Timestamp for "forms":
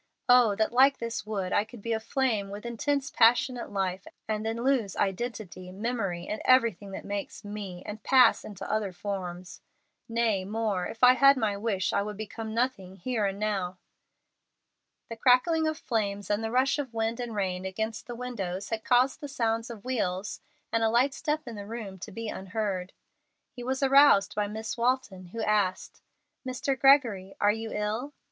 8.93-9.61